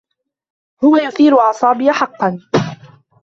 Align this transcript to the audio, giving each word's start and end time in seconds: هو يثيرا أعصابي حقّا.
هو 0.83 0.97
يثيرا 0.97 1.39
أعصابي 1.41 1.91
حقّا. 1.91 2.39